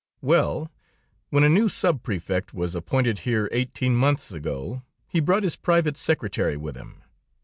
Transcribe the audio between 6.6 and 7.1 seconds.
him.